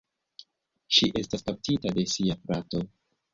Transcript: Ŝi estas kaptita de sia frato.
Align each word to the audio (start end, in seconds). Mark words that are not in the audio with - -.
Ŝi 0.97 1.09
estas 1.21 1.45
kaptita 1.51 1.93
de 1.99 2.07
sia 2.15 2.39
frato. 2.47 2.83